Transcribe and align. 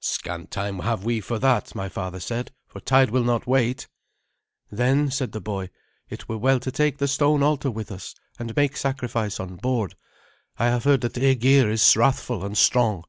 "Scant 0.00 0.50
time 0.50 0.80
have 0.80 1.04
we 1.04 1.20
for 1.20 1.38
that," 1.38 1.72
my 1.72 1.88
father 1.88 2.18
said, 2.18 2.50
"for 2.66 2.80
tide 2.80 3.10
will 3.10 3.22
not 3.22 3.46
wait." 3.46 3.86
"Then," 4.72 5.08
said 5.08 5.30
the 5.30 5.40
boy, 5.40 5.70
"it 6.10 6.28
were 6.28 6.36
well 6.36 6.58
to 6.58 6.72
take 6.72 6.98
the 6.98 7.06
stone 7.06 7.44
altar 7.44 7.70
with 7.70 7.92
us, 7.92 8.12
and 8.40 8.56
make 8.56 8.76
sacrifice 8.76 9.38
on 9.38 9.54
board. 9.54 9.94
I 10.58 10.64
have 10.66 10.82
heard 10.82 11.02
that 11.02 11.16
Aegir 11.16 11.70
is 11.70 11.96
wrathful 11.96 12.44
and 12.44 12.58
strong." 12.58 13.04